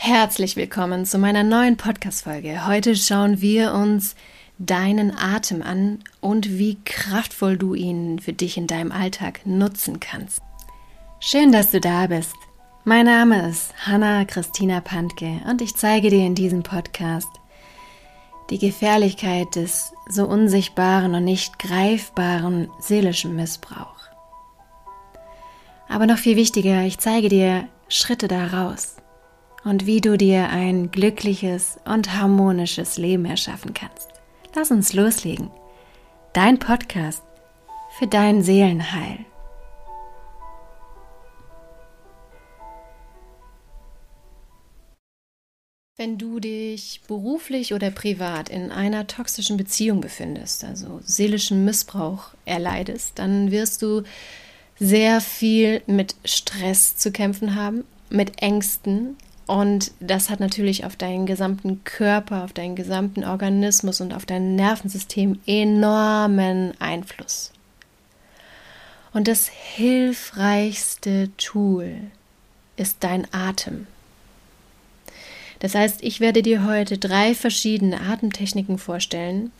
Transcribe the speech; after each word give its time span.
Herzlich 0.00 0.54
willkommen 0.54 1.04
zu 1.06 1.18
meiner 1.18 1.42
neuen 1.42 1.76
Podcast-Folge. 1.76 2.68
Heute 2.68 2.94
schauen 2.94 3.40
wir 3.40 3.74
uns 3.74 4.14
deinen 4.56 5.12
Atem 5.12 5.60
an 5.60 5.98
und 6.20 6.56
wie 6.56 6.78
kraftvoll 6.84 7.58
du 7.58 7.74
ihn 7.74 8.20
für 8.20 8.32
dich 8.32 8.56
in 8.56 8.68
deinem 8.68 8.92
Alltag 8.92 9.40
nutzen 9.44 9.98
kannst. 9.98 10.40
Schön, 11.18 11.50
dass 11.50 11.72
du 11.72 11.80
da 11.80 12.06
bist. 12.06 12.36
Mein 12.84 13.06
Name 13.06 13.48
ist 13.48 13.74
Hanna 13.86 14.24
Christina 14.24 14.80
Pantke 14.80 15.40
und 15.50 15.60
ich 15.60 15.74
zeige 15.74 16.10
dir 16.10 16.24
in 16.24 16.36
diesem 16.36 16.62
Podcast 16.62 17.28
die 18.50 18.58
Gefährlichkeit 18.58 19.56
des 19.56 19.92
so 20.08 20.28
unsichtbaren 20.28 21.12
und 21.16 21.24
nicht 21.24 21.58
greifbaren 21.58 22.70
seelischen 22.78 23.34
Missbrauchs. 23.34 24.08
Aber 25.88 26.06
noch 26.06 26.18
viel 26.18 26.36
wichtiger, 26.36 26.84
ich 26.84 26.98
zeige 26.98 27.28
dir 27.28 27.66
Schritte 27.88 28.28
daraus 28.28 28.98
und 29.64 29.86
wie 29.86 30.00
du 30.00 30.16
dir 30.16 30.48
ein 30.48 30.90
glückliches 30.90 31.78
und 31.84 32.14
harmonisches 32.14 32.96
Leben 32.98 33.24
erschaffen 33.24 33.74
kannst. 33.74 34.08
Lass 34.54 34.70
uns 34.70 34.92
loslegen. 34.92 35.50
Dein 36.32 36.58
Podcast 36.58 37.22
für 37.98 38.06
dein 38.06 38.42
Seelenheil. 38.42 39.24
Wenn 45.96 46.16
du 46.16 46.38
dich 46.38 47.00
beruflich 47.08 47.74
oder 47.74 47.90
privat 47.90 48.50
in 48.50 48.70
einer 48.70 49.08
toxischen 49.08 49.56
Beziehung 49.56 50.00
befindest, 50.00 50.62
also 50.62 51.00
seelischen 51.02 51.64
Missbrauch 51.64 52.34
erleidest, 52.44 53.18
dann 53.18 53.50
wirst 53.50 53.82
du 53.82 54.04
sehr 54.78 55.20
viel 55.20 55.82
mit 55.88 56.14
Stress 56.24 56.96
zu 56.96 57.10
kämpfen 57.10 57.56
haben, 57.56 57.82
mit 58.10 58.40
Ängsten, 58.40 59.16
und 59.48 59.92
das 59.98 60.28
hat 60.28 60.40
natürlich 60.40 60.84
auf 60.84 60.94
deinen 60.94 61.24
gesamten 61.24 61.82
Körper, 61.82 62.44
auf 62.44 62.52
deinen 62.52 62.76
gesamten 62.76 63.24
Organismus 63.24 64.02
und 64.02 64.12
auf 64.12 64.26
dein 64.26 64.56
Nervensystem 64.56 65.40
enormen 65.46 66.74
Einfluss. 66.80 67.52
Und 69.14 69.26
das 69.26 69.48
hilfreichste 69.48 71.30
Tool 71.38 71.94
ist 72.76 72.98
dein 73.00 73.26
Atem. 73.32 73.86
Das 75.60 75.74
heißt, 75.74 76.02
ich 76.02 76.20
werde 76.20 76.42
dir 76.42 76.66
heute 76.66 76.98
drei 76.98 77.34
verschiedene 77.34 78.02
Atemtechniken 78.02 78.76
vorstellen, 78.76 79.50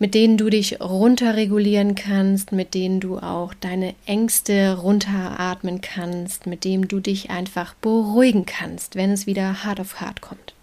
mit 0.00 0.14
denen 0.14 0.38
du 0.38 0.48
dich 0.48 0.80
runterregulieren 0.80 1.94
kannst, 1.94 2.52
mit 2.52 2.72
denen 2.72 3.00
du 3.00 3.18
auch 3.18 3.52
deine 3.52 3.94
Ängste 4.06 4.78
runteratmen 4.78 5.82
kannst, 5.82 6.46
mit 6.46 6.64
dem 6.64 6.88
du 6.88 7.00
dich 7.00 7.28
einfach 7.28 7.74
beruhigen 7.74 8.46
kannst, 8.46 8.96
wenn 8.96 9.12
es 9.12 9.26
wieder 9.26 9.62
hart 9.62 9.78
auf 9.78 10.00
hart 10.00 10.22
kommt. 10.22 10.54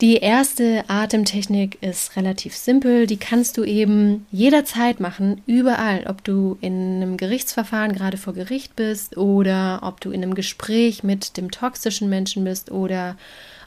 Die 0.00 0.16
erste 0.16 0.82
Atemtechnik 0.88 1.78
ist 1.80 2.16
relativ 2.16 2.56
simpel, 2.56 3.06
die 3.06 3.18
kannst 3.18 3.56
du 3.56 3.62
eben 3.62 4.26
jederzeit 4.32 4.98
machen, 4.98 5.40
überall, 5.46 6.06
ob 6.08 6.24
du 6.24 6.58
in 6.60 6.96
einem 6.96 7.16
Gerichtsverfahren 7.16 7.92
gerade 7.92 8.16
vor 8.16 8.34
Gericht 8.34 8.74
bist 8.74 9.16
oder 9.16 9.78
ob 9.82 10.00
du 10.00 10.10
in 10.10 10.24
einem 10.24 10.34
Gespräch 10.34 11.04
mit 11.04 11.36
dem 11.36 11.52
toxischen 11.52 12.08
Menschen 12.08 12.42
bist 12.42 12.72
oder 12.72 13.16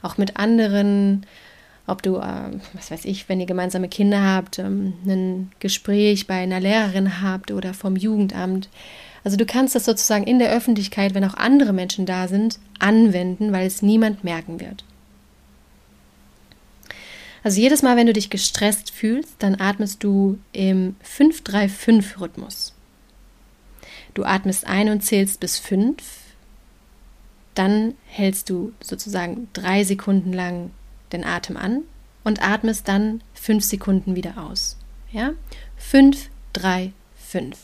auch 0.02 0.18
mit 0.18 0.36
anderen 0.36 1.24
ob 1.86 2.02
du, 2.02 2.16
äh, 2.16 2.50
was 2.72 2.90
weiß 2.90 3.04
ich, 3.04 3.28
wenn 3.28 3.40
ihr 3.40 3.46
gemeinsame 3.46 3.88
Kinder 3.88 4.22
habt, 4.22 4.58
ähm, 4.58 4.94
ein 5.06 5.52
Gespräch 5.60 6.26
bei 6.26 6.34
einer 6.34 6.60
Lehrerin 6.60 7.22
habt 7.22 7.50
oder 7.50 7.74
vom 7.74 7.96
Jugendamt. 7.96 8.68
Also 9.24 9.36
du 9.36 9.46
kannst 9.46 9.74
das 9.74 9.84
sozusagen 9.84 10.24
in 10.24 10.38
der 10.38 10.52
Öffentlichkeit, 10.52 11.14
wenn 11.14 11.24
auch 11.24 11.34
andere 11.34 11.72
Menschen 11.72 12.06
da 12.06 12.28
sind, 12.28 12.58
anwenden, 12.78 13.52
weil 13.52 13.66
es 13.66 13.82
niemand 13.82 14.24
merken 14.24 14.60
wird. 14.60 14.84
Also 17.42 17.60
jedes 17.60 17.82
Mal, 17.82 17.96
wenn 17.96 18.08
du 18.08 18.12
dich 18.12 18.30
gestresst 18.30 18.90
fühlst, 18.90 19.36
dann 19.38 19.60
atmest 19.60 20.02
du 20.02 20.38
im 20.52 20.96
5-3-5-Rhythmus. 21.04 22.74
Du 24.14 24.24
atmest 24.24 24.66
ein 24.66 24.88
und 24.88 25.02
zählst 25.02 25.38
bis 25.38 25.58
5. 25.58 25.94
Dann 27.54 27.94
hältst 28.06 28.50
du 28.50 28.72
sozusagen 28.80 29.48
drei 29.52 29.84
Sekunden 29.84 30.32
lang 30.32 30.70
den 31.12 31.24
Atem 31.24 31.56
an 31.56 31.82
und 32.24 32.42
atmest 32.42 32.88
dann 32.88 33.22
fünf 33.34 33.64
Sekunden 33.64 34.16
wieder 34.16 34.34
aus. 34.38 34.76
Ja? 35.12 35.32
Fünf, 35.76 36.30
drei, 36.52 36.92
fünf. 37.16 37.56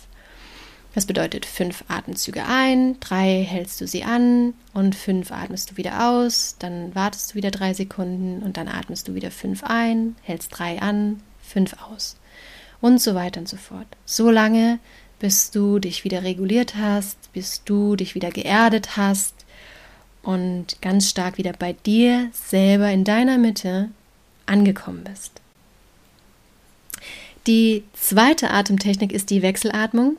Das 0.95 1.07
bedeutet 1.07 1.47
fünf 1.47 1.85
Atemzüge 1.89 2.45
ein, 2.45 3.01
drei 3.01 3.43
hältst 3.43 3.81
du 3.81 3.87
sie 3.87 4.05
an 4.05 4.53
und 4.75 4.95
fünf 4.95 5.33
atmest 5.33 5.71
du 5.71 5.77
wieder 5.79 6.11
aus, 6.11 6.57
dann 6.59 6.95
wartest 6.95 7.33
du 7.33 7.35
wieder 7.37 7.51
drei 7.51 7.73
Sekunden 7.73 8.43
und 8.43 8.59
dann 8.59 8.69
atmest 8.69 9.09
du 9.09 9.15
wieder 9.15 9.31
fünf 9.31 9.65
ein, 9.65 10.17
hältst 10.23 10.51
drei 10.57 10.83
an, 10.83 11.23
fünf 11.41 11.75
aus 11.83 12.17
und 12.83 13.01
so 13.01 13.15
weiter 13.15 13.41
und 13.41 13.49
so 13.49 13.57
fort. 13.57 13.87
So 14.05 14.31
lange, 14.31 14.81
bis 15.19 15.51
du 15.51 15.79
dich 15.79 16.05
wieder 16.05 16.25
reguliert 16.25 16.75
hast, 16.77 17.33
bis 17.33 17.65
du 17.65 17.97
dich 17.97 18.15
wieder 18.15 18.31
geerdet 18.31 18.97
hast, 18.99 19.35
und 20.23 20.81
ganz 20.81 21.09
stark 21.11 21.39
wieder 21.39 21.53
bei 21.53 21.73
dir 21.73 22.29
selber 22.33 22.91
in 22.91 23.05
deiner 23.05 23.39
Mitte 23.39 23.89
angekommen 24.47 25.05
bist. 25.05 25.43
Die 27.47 27.83
zweite 27.95 28.51
Atemtechnik 28.51 29.13
ist 29.13 29.31
die 29.31 29.43
Wechselatmung. 29.43 30.17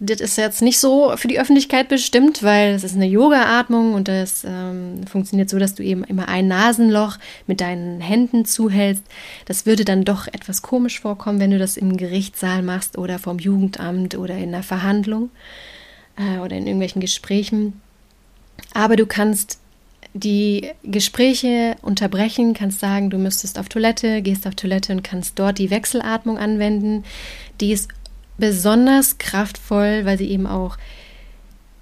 Das 0.00 0.20
ist 0.20 0.38
jetzt 0.38 0.62
nicht 0.62 0.78
so 0.78 1.16
für 1.16 1.26
die 1.26 1.40
Öffentlichkeit 1.40 1.88
bestimmt, 1.88 2.44
weil 2.44 2.74
es 2.74 2.84
ist 2.84 2.94
eine 2.94 3.06
Yoga-Atmung 3.06 3.94
und 3.94 4.06
das 4.06 4.44
ähm, 4.44 5.04
funktioniert 5.08 5.50
so, 5.50 5.58
dass 5.58 5.74
du 5.74 5.82
eben 5.82 6.04
immer 6.04 6.28
ein 6.28 6.46
Nasenloch 6.46 7.18
mit 7.48 7.60
deinen 7.60 8.00
Händen 8.00 8.44
zuhältst. 8.44 9.02
Das 9.46 9.66
würde 9.66 9.84
dann 9.84 10.04
doch 10.04 10.28
etwas 10.28 10.62
komisch 10.62 11.00
vorkommen, 11.00 11.40
wenn 11.40 11.50
du 11.50 11.58
das 11.58 11.76
im 11.76 11.96
Gerichtssaal 11.96 12.62
machst 12.62 12.96
oder 12.96 13.18
vom 13.18 13.40
Jugendamt 13.40 14.16
oder 14.16 14.36
in 14.36 14.54
einer 14.54 14.62
Verhandlung 14.62 15.30
äh, 16.16 16.38
oder 16.38 16.56
in 16.56 16.66
irgendwelchen 16.68 17.00
Gesprächen. 17.00 17.80
Aber 18.74 18.96
du 18.96 19.06
kannst 19.06 19.58
die 20.14 20.70
Gespräche 20.82 21.76
unterbrechen, 21.82 22.54
kannst 22.54 22.80
sagen, 22.80 23.10
du 23.10 23.18
müsstest 23.18 23.58
auf 23.58 23.68
Toilette, 23.68 24.22
gehst 24.22 24.46
auf 24.46 24.54
Toilette 24.54 24.92
und 24.92 25.04
kannst 25.04 25.38
dort 25.38 25.58
die 25.58 25.70
Wechselatmung 25.70 26.38
anwenden. 26.38 27.04
Die 27.60 27.72
ist 27.72 27.88
besonders 28.38 29.18
kraftvoll, 29.18 30.04
weil 30.04 30.18
sie 30.18 30.30
eben 30.30 30.46
auch 30.46 30.78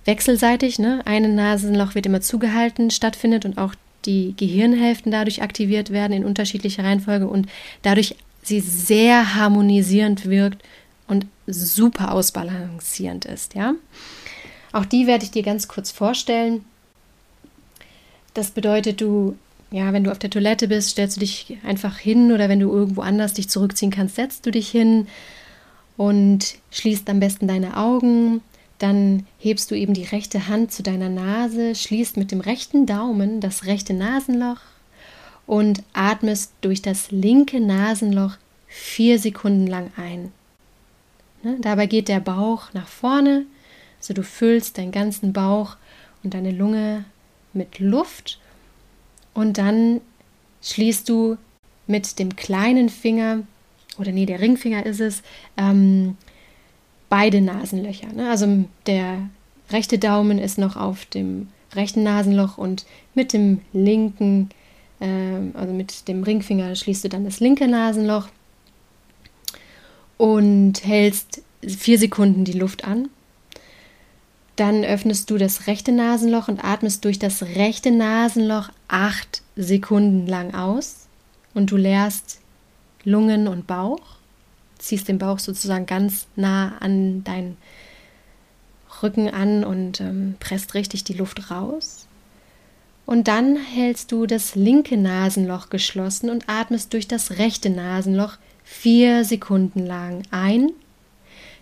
wechselseitig, 0.04 0.78
ne, 0.78 1.03
ein 1.04 1.34
Nasenloch 1.34 1.94
wird 1.94 2.06
immer 2.06 2.20
zugehalten, 2.20 2.91
stattfindet 2.91 3.44
und 3.44 3.58
auch 3.58 3.75
die 4.04 4.34
Gehirnhälften 4.37 5.10
dadurch 5.10 5.43
aktiviert 5.43 5.91
werden 5.91 6.12
in 6.12 6.25
unterschiedlicher 6.25 6.84
Reihenfolge 6.84 7.26
und 7.26 7.48
dadurch 7.82 8.14
sie 8.43 8.60
sehr 8.60 9.34
harmonisierend 9.34 10.26
wirkt 10.26 10.62
und 11.08 11.26
super 11.47 12.12
ausbalancierend 12.12 13.25
ist, 13.25 13.54
ja. 13.54 13.75
Auch 14.72 14.84
die 14.84 15.06
werde 15.06 15.25
ich 15.25 15.31
dir 15.31 15.43
ganz 15.43 15.69
kurz 15.69 15.91
vorstellen. 15.91 16.65
Das 18.34 18.50
bedeutet, 18.50 19.00
du, 19.00 19.37
ja, 19.71 19.93
wenn 19.93 20.04
du 20.04 20.10
auf 20.10 20.19
der 20.19 20.31
Toilette 20.31 20.69
bist, 20.69 20.91
stellst 20.91 21.16
du 21.16 21.21
dich 21.21 21.56
einfach 21.65 21.99
hin 21.99 22.32
oder 22.32 22.49
wenn 22.49 22.60
du 22.60 22.71
irgendwo 22.71 23.00
anders 23.00 23.32
dich 23.32 23.49
zurückziehen 23.49 23.91
kannst, 23.91 24.16
setzt 24.16 24.44
du 24.44 24.50
dich 24.50 24.69
hin 24.69 25.06
und 25.97 26.56
schließt 26.71 27.09
am 27.09 27.21
besten 27.21 27.49
deine 27.49 27.76
Augen. 27.76 28.43
Dann 28.78 29.26
hebst 29.38 29.71
du 29.71 29.75
eben 29.75 29.94
die 29.94 30.05
rechte 30.05 30.49
Hand 30.49 30.71
zu 30.71 30.82
deiner 30.82 31.09
Nase, 31.09 31.75
schließt 31.75 32.19
mit 32.19 32.31
dem 32.31 32.41
rechten 32.41 32.84
Daumen 32.84 33.41
das 33.41 33.65
rechte 33.65 33.94
Nasenloch 33.94 34.60
und 35.47 35.82
atmest 35.94 36.53
durch 36.60 36.82
das 36.82 37.10
linke 37.10 37.60
Nasenloch 37.60 38.37
vier 38.66 39.19
Sekunden 39.19 39.66
lang 39.66 39.91
ein. 39.97 40.32
Ne? 41.43 41.56
Dabei 41.60 41.87
geht 41.87 42.09
der 42.09 42.21
Bauch 42.21 42.75
nach 42.75 42.88
vorne, 42.88 43.47
so 44.06 44.15
du 44.15 44.22
füllst 44.22 44.78
deinen 44.78 44.93
ganzen 44.93 45.33
Bauch 45.33 45.77
und 46.22 46.34
deine 46.34 46.53
Lunge 46.53 47.05
mit 47.53 47.79
Luft 47.79 48.38
und 49.35 49.58
dann 49.58 50.00
schließt 50.62 51.08
du 51.08 51.37
mit 51.87 52.19
dem 52.19 52.37
kleinen 52.37 52.88
Finger 52.88 53.43
oder 53.99 54.12
nee, 54.12 54.26
der 54.26 54.41
Ringfinger 54.41 54.85
ist 54.85 55.00
es, 55.00 55.23
ähm, 55.56 56.17
beide 57.08 57.41
Nasenlöcher. 57.41 58.12
Ne? 58.12 58.29
Also 58.29 58.64
der 58.87 59.29
rechte 59.70 59.99
Daumen 59.99 60.38
ist 60.38 60.59
noch 60.59 60.76
auf 60.76 61.06
dem 61.06 61.49
rechten 61.73 62.02
Nasenloch 62.02 62.59
und 62.59 62.87
mit 63.14 63.32
dem 63.32 63.61
linken, 63.73 64.50
äh, 65.00 65.38
also 65.55 65.73
mit 65.73 66.09
dem 66.09 66.23
Ringfinger 66.23 66.75
schließt 66.75 67.05
du 67.05 67.09
dann 67.09 67.25
das 67.25 67.41
linke 67.41 67.67
Nasenloch 67.69 68.29
und 70.17 70.85
hältst 70.85 71.43
vier 71.67 71.99
Sekunden 71.99 72.44
die 72.44 72.59
Luft 72.59 72.85
an 72.85 73.09
dann 74.56 74.85
öffnest 74.85 75.31
du 75.31 75.37
das 75.37 75.67
rechte 75.67 75.93
Nasenloch 75.93 76.49
und 76.49 76.64
atmest 76.64 77.05
durch 77.05 77.19
das 77.19 77.43
rechte 77.43 77.91
Nasenloch 77.91 78.70
acht 78.88 79.43
Sekunden 79.55 80.26
lang 80.26 80.55
aus. 80.55 81.06
Und 81.55 81.70
du 81.70 81.76
leerst 81.76 82.41
Lungen 83.05 83.49
und 83.49 83.67
Bauch, 83.67 84.00
ziehst 84.79 85.08
den 85.08 85.19
Bauch 85.19 85.38
sozusagen 85.38 85.87
ganz 85.87 86.26
nah 86.37 86.76
an 86.79 87.23
deinen 87.25 87.56
Rücken 89.03 89.29
an 89.29 89.64
und 89.64 90.00
ähm, 90.00 90.37
presst 90.41 90.75
richtig 90.75 91.05
die 91.05 91.14
Luft 91.14 91.50
raus. 91.50 92.06
Und 93.05 93.29
dann 93.29 93.56
hältst 93.56 94.11
du 94.11 94.26
das 94.26 94.55
linke 94.55 94.97
Nasenloch 94.97 95.70
geschlossen 95.70 96.31
und 96.31 96.49
atmest 96.49 96.93
durch 96.93 97.06
das 97.06 97.32
rechte 97.32 97.70
Nasenloch 97.70 98.37
vier 98.64 99.25
Sekunden 99.25 99.87
lang 99.87 100.23
ein. 100.31 100.70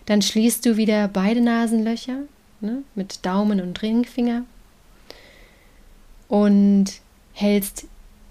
Dann 0.05 0.21
schließt 0.21 0.65
du 0.65 0.77
wieder 0.77 1.07
beide 1.07 1.41
Nasenlöcher 1.41 2.19
ne, 2.61 2.83
mit 2.95 3.25
Daumen 3.25 3.61
und 3.61 3.81
Ringfinger 3.81 4.43
und 6.27 6.85
hältst 7.33 7.85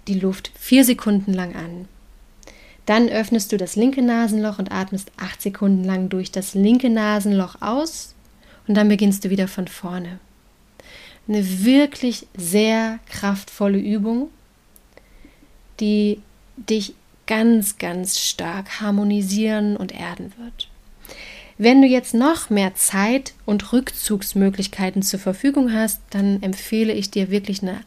die 0.07 0.19
Luft 0.19 0.51
vier 0.55 0.85
Sekunden 0.85 1.33
lang 1.33 1.55
an. 1.55 1.87
Dann 2.85 3.09
öffnest 3.09 3.51
du 3.51 3.57
das 3.57 3.75
linke 3.75 4.01
Nasenloch 4.01 4.59
und 4.59 4.71
atmest 4.71 5.11
acht 5.17 5.41
Sekunden 5.41 5.83
lang 5.83 6.09
durch 6.09 6.31
das 6.31 6.53
linke 6.53 6.89
Nasenloch 6.89 7.61
aus 7.61 8.13
und 8.67 8.75
dann 8.75 8.89
beginnst 8.89 9.25
du 9.25 9.29
wieder 9.29 9.47
von 9.47 9.67
vorne. 9.67 10.19
Eine 11.27 11.65
wirklich 11.65 12.27
sehr 12.37 12.99
kraftvolle 13.09 13.79
Übung, 13.79 14.29
die 15.79 16.21
dich 16.57 16.93
ganz, 17.25 17.79
ganz 17.79 18.19
stark 18.19 18.81
harmonisieren 18.81 19.75
und 19.77 19.91
erden 19.91 20.33
wird. 20.37 20.69
Wenn 21.57 21.81
du 21.81 21.87
jetzt 21.87 22.13
noch 22.13 22.49
mehr 22.49 22.75
Zeit 22.75 23.33
und 23.45 23.71
Rückzugsmöglichkeiten 23.71 25.01
zur 25.01 25.19
Verfügung 25.19 25.71
hast, 25.71 26.01
dann 26.09 26.43
empfehle 26.43 26.91
ich 26.91 27.11
dir 27.11 27.31
wirklich 27.31 27.61
eine 27.61 27.79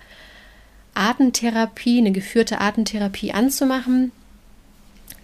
Atemtherapie, 0.94 1.99
eine 1.99 2.12
geführte 2.12 2.62
Atemtherapie 2.62 3.32
anzumachen. 3.32 4.11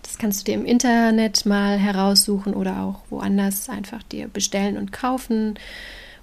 Das 0.02 0.18
kannst 0.18 0.40
du 0.40 0.44
dir 0.44 0.58
im 0.58 0.66
Internet 0.66 1.46
mal 1.46 1.78
heraussuchen 1.78 2.52
oder 2.52 2.82
auch 2.82 3.00
woanders 3.08 3.70
einfach 3.70 4.02
dir 4.02 4.28
bestellen 4.28 4.76
und 4.76 4.92
kaufen, 4.92 5.58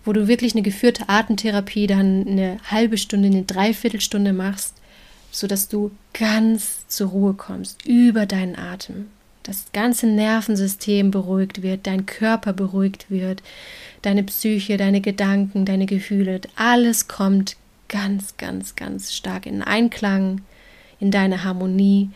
wo 0.05 0.13
du 0.13 0.27
wirklich 0.27 0.53
eine 0.53 0.61
geführte 0.61 1.09
Atemtherapie 1.09 1.87
dann 1.87 2.27
eine 2.27 2.57
halbe 2.69 2.99
Stunde, 2.99 3.29
eine 3.29 3.43
Dreiviertelstunde 3.43 4.31
machst, 4.31 4.75
sodass 5.31 5.69
du 5.69 5.89
ganz 6.13 6.87
zur 6.87 7.09
Ruhe 7.09 7.33
kommst 7.33 7.83
über 7.87 8.27
deinen 8.27 8.55
Atem 8.55 9.07
das 9.43 9.65
ganze 9.73 10.07
Nervensystem 10.07 11.11
beruhigt 11.11 11.61
wird, 11.61 11.87
dein 11.87 12.05
Körper 12.05 12.53
beruhigt 12.53 13.09
wird, 13.09 13.41
deine 14.01 14.23
Psyche, 14.23 14.77
deine 14.77 15.01
Gedanken, 15.01 15.65
deine 15.65 15.85
Gefühle, 15.85 16.41
alles 16.55 17.07
kommt 17.07 17.57
ganz, 17.87 18.37
ganz, 18.37 18.75
ganz 18.75 19.13
stark 19.13 19.45
in 19.45 19.61
Einklang, 19.61 20.41
in 20.99 21.11
deine 21.11 21.43
Harmonie. 21.43 22.09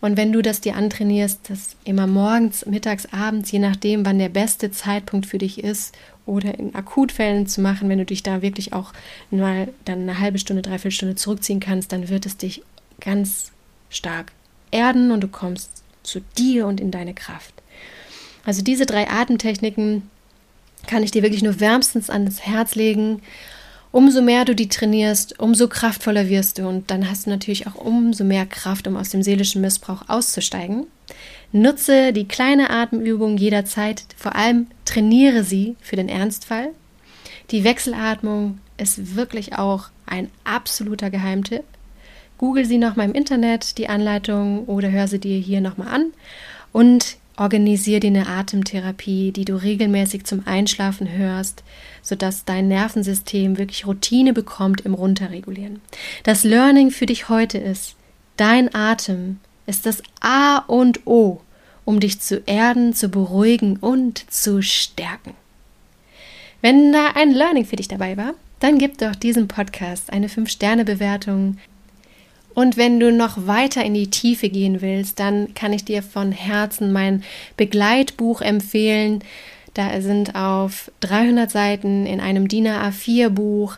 Und 0.00 0.16
wenn 0.16 0.32
du 0.32 0.40
das 0.40 0.60
dir 0.60 0.76
antrainierst, 0.76 1.50
das 1.50 1.76
immer 1.84 2.06
morgens, 2.06 2.64
mittags, 2.64 3.06
abends, 3.12 3.50
je 3.50 3.58
nachdem, 3.58 4.06
wann 4.06 4.18
der 4.18 4.30
beste 4.30 4.70
Zeitpunkt 4.70 5.26
für 5.26 5.38
dich 5.38 5.62
ist, 5.62 5.94
oder 6.30 6.56
in 6.58 6.74
Akutfällen 6.76 7.46
zu 7.48 7.60
machen, 7.60 7.88
wenn 7.88 7.98
du 7.98 8.04
dich 8.04 8.22
da 8.22 8.40
wirklich 8.40 8.72
auch 8.72 8.92
mal 9.30 9.68
dann 9.84 10.02
eine 10.02 10.20
halbe 10.20 10.38
Stunde, 10.38 10.62
dreiviertel 10.62 10.92
Stunde 10.92 11.14
zurückziehen 11.16 11.58
kannst, 11.58 11.90
dann 11.92 12.08
wird 12.08 12.24
es 12.24 12.36
dich 12.36 12.62
ganz 13.00 13.50
stark 13.88 14.32
erden 14.70 15.10
und 15.10 15.22
du 15.22 15.28
kommst 15.28 15.79
zu 16.02 16.20
dir 16.38 16.66
und 16.66 16.80
in 16.80 16.90
deine 16.90 17.14
Kraft. 17.14 17.54
Also 18.44 18.62
diese 18.62 18.86
drei 18.86 19.08
Atemtechniken 19.08 20.08
kann 20.86 21.02
ich 21.02 21.10
dir 21.10 21.22
wirklich 21.22 21.42
nur 21.42 21.60
wärmstens 21.60 22.10
ans 22.10 22.40
Herz 22.40 22.74
legen. 22.74 23.22
Umso 23.92 24.22
mehr 24.22 24.44
du 24.44 24.54
die 24.54 24.68
trainierst, 24.68 25.40
umso 25.40 25.68
kraftvoller 25.68 26.28
wirst 26.28 26.58
du 26.58 26.68
und 26.68 26.90
dann 26.90 27.10
hast 27.10 27.26
du 27.26 27.30
natürlich 27.30 27.66
auch 27.66 27.74
umso 27.74 28.22
mehr 28.24 28.46
Kraft, 28.46 28.86
um 28.86 28.96
aus 28.96 29.10
dem 29.10 29.22
seelischen 29.22 29.60
Missbrauch 29.60 30.08
auszusteigen. 30.08 30.86
Nutze 31.52 32.12
die 32.12 32.28
kleine 32.28 32.70
Atemübung 32.70 33.36
jederzeit, 33.36 34.04
vor 34.16 34.36
allem 34.36 34.68
trainiere 34.84 35.42
sie 35.42 35.76
für 35.80 35.96
den 35.96 36.08
Ernstfall. 36.08 36.70
Die 37.50 37.64
Wechselatmung 37.64 38.60
ist 38.76 39.16
wirklich 39.16 39.58
auch 39.58 39.88
ein 40.06 40.30
absoluter 40.44 41.10
Geheimtipp. 41.10 41.64
Google 42.40 42.64
sie 42.64 42.78
nochmal 42.78 43.04
im 43.04 43.12
Internet, 43.12 43.76
die 43.76 43.90
Anleitung, 43.90 44.64
oder 44.64 44.90
hör 44.90 45.06
sie 45.06 45.18
dir 45.18 45.38
hier 45.38 45.60
nochmal 45.60 45.88
an 45.88 46.06
und 46.72 47.18
organisiere 47.36 48.00
dir 48.00 48.06
eine 48.06 48.28
Atemtherapie, 48.28 49.30
die 49.30 49.44
du 49.44 49.56
regelmäßig 49.56 50.24
zum 50.24 50.46
Einschlafen 50.46 51.12
hörst, 51.12 51.62
sodass 52.00 52.46
dein 52.46 52.66
Nervensystem 52.68 53.58
wirklich 53.58 53.86
Routine 53.86 54.32
bekommt 54.32 54.80
im 54.80 54.94
Runterregulieren. 54.94 55.82
Das 56.22 56.42
Learning 56.42 56.90
für 56.90 57.04
dich 57.04 57.28
heute 57.28 57.58
ist, 57.58 57.96
dein 58.38 58.74
Atem 58.74 59.38
ist 59.66 59.84
das 59.84 60.02
A 60.20 60.60
und 60.60 61.06
O, 61.06 61.42
um 61.84 62.00
dich 62.00 62.20
zu 62.20 62.42
erden, 62.46 62.94
zu 62.94 63.10
beruhigen 63.10 63.76
und 63.76 64.32
zu 64.32 64.62
stärken. 64.62 65.34
Wenn 66.62 66.90
da 66.94 67.08
ein 67.16 67.32
Learning 67.32 67.66
für 67.66 67.76
dich 67.76 67.88
dabei 67.88 68.16
war, 68.16 68.32
dann 68.60 68.78
gib 68.78 68.96
doch 68.98 69.14
diesem 69.14 69.48
Podcast 69.48 70.10
eine 70.10 70.28
5-Sterne-Bewertung, 70.28 71.56
und 72.54 72.76
wenn 72.76 73.00
du 73.00 73.12
noch 73.12 73.46
weiter 73.46 73.84
in 73.84 73.94
die 73.94 74.10
Tiefe 74.10 74.48
gehen 74.48 74.80
willst, 74.80 75.20
dann 75.20 75.54
kann 75.54 75.72
ich 75.72 75.84
dir 75.84 76.02
von 76.02 76.32
Herzen 76.32 76.92
mein 76.92 77.22
Begleitbuch 77.56 78.40
empfehlen. 78.40 79.22
Da 79.74 80.00
sind 80.00 80.34
auf 80.34 80.90
300 81.00 81.50
Seiten 81.50 82.06
in 82.06 82.20
einem 82.20 82.48
DIN 82.48 82.66
A4 82.66 83.28
Buch 83.28 83.76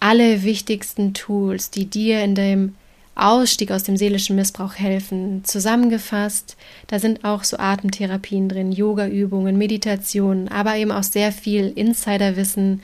alle 0.00 0.42
wichtigsten 0.42 1.14
Tools, 1.14 1.70
die 1.70 1.86
dir 1.86 2.22
in 2.22 2.34
dem 2.34 2.74
Ausstieg 3.14 3.70
aus 3.70 3.82
dem 3.82 3.96
seelischen 3.96 4.36
Missbrauch 4.36 4.74
helfen, 4.74 5.42
zusammengefasst. 5.44 6.56
Da 6.86 6.98
sind 6.98 7.24
auch 7.24 7.44
so 7.44 7.56
Atemtherapien 7.56 8.48
drin, 8.48 8.72
Yoga-Übungen, 8.72 9.56
Meditationen, 9.56 10.48
aber 10.48 10.76
eben 10.76 10.92
auch 10.92 11.02
sehr 11.02 11.32
viel 11.32 11.72
Insiderwissen, 11.74 12.82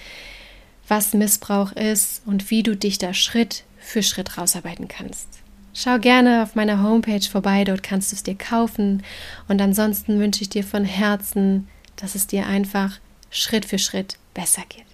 was 0.89 1.13
Missbrauch 1.13 1.73
ist 1.73 2.23
und 2.27 2.51
wie 2.51 2.63
du 2.63 2.77
dich 2.77 2.99
da 2.99 3.13
Schritt 3.15 3.65
für 3.83 4.03
Schritt 4.03 4.39
rausarbeiten 4.39 4.89
kannst. 4.89 5.29
Schau 5.75 5.99
gerne 5.99 6.43
auf 6.43 6.55
meiner 6.55 6.83
Homepage 6.83 7.27
vorbei, 7.29 7.65
dort 7.65 7.83
kannst 7.83 8.13
du 8.13 8.17
es 8.17 8.23
dir 8.23 8.37
kaufen. 8.37 9.03
Und 9.49 9.61
ansonsten 9.61 10.19
wünsche 10.19 10.43
ich 10.43 10.51
dir 10.51 10.65
von 10.65 10.85
Herzen, 10.85 11.69
dass 11.97 12.15
es 12.15 12.27
dir 12.27 12.47
einfach 12.47 12.99
Schritt 13.31 13.65
für 13.65 13.79
Schritt 13.79 14.19
besser 14.35 14.63
geht. 14.69 14.85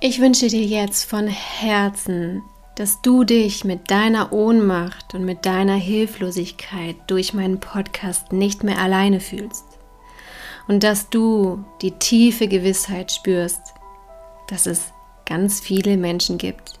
Ich 0.00 0.20
wünsche 0.20 0.48
dir 0.48 0.64
jetzt 0.64 1.04
von 1.04 1.28
Herzen, 1.28 2.42
dass 2.74 3.00
du 3.02 3.22
dich 3.22 3.64
mit 3.64 3.90
deiner 3.90 4.32
Ohnmacht 4.32 5.14
und 5.14 5.24
mit 5.24 5.46
deiner 5.46 5.76
Hilflosigkeit 5.76 6.96
durch 7.06 7.34
meinen 7.34 7.60
Podcast 7.60 8.32
nicht 8.32 8.64
mehr 8.64 8.78
alleine 8.78 9.20
fühlst. 9.20 9.64
Und 10.66 10.82
dass 10.82 11.08
du 11.08 11.64
die 11.82 11.92
tiefe 11.92 12.48
Gewissheit 12.48 13.12
spürst, 13.12 13.60
dass 14.48 14.66
es 14.66 14.92
ganz 15.24 15.60
viele 15.60 15.96
Menschen 15.96 16.36
gibt, 16.36 16.80